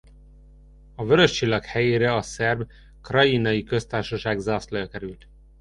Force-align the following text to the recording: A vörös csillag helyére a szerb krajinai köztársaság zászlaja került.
A 0.95 1.05
vörös 1.05 1.31
csillag 1.31 1.63
helyére 1.63 2.13
a 2.15 2.21
szerb 2.21 2.69
krajinai 3.01 3.63
köztársaság 3.63 4.39
zászlaja 4.39 4.87
került. 4.87 5.27